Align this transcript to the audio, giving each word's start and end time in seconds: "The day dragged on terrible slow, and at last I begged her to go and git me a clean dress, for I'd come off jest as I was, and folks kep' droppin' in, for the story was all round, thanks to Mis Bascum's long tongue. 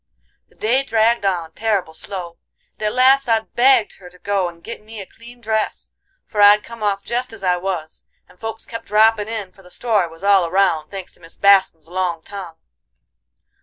"The 0.49 0.55
day 0.55 0.81
dragged 0.81 1.27
on 1.27 1.51
terrible 1.51 1.93
slow, 1.93 2.39
and 2.73 2.81
at 2.87 2.91
last 2.95 3.29
I 3.29 3.41
begged 3.41 3.97
her 3.97 4.09
to 4.09 4.17
go 4.17 4.49
and 4.49 4.63
git 4.63 4.81
me 4.83 4.99
a 4.99 5.05
clean 5.05 5.41
dress, 5.41 5.91
for 6.25 6.41
I'd 6.41 6.63
come 6.63 6.81
off 6.81 7.03
jest 7.03 7.31
as 7.33 7.43
I 7.43 7.57
was, 7.57 8.05
and 8.27 8.39
folks 8.39 8.65
kep' 8.65 8.83
droppin' 8.83 9.27
in, 9.27 9.51
for 9.51 9.61
the 9.61 9.69
story 9.69 10.07
was 10.07 10.23
all 10.23 10.49
round, 10.49 10.89
thanks 10.89 11.11
to 11.11 11.19
Mis 11.19 11.35
Bascum's 11.37 11.87
long 11.87 12.23
tongue. 12.23 12.55